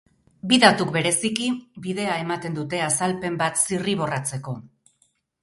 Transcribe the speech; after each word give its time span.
Bi 0.51 0.57
datuk, 0.61 0.87
bereziki, 0.95 1.49
bidea 1.83 2.15
ematen 2.23 2.57
dute 2.61 2.81
azalpen 2.87 3.39
bat 3.45 3.63
zirriborratzeko. 3.67 4.57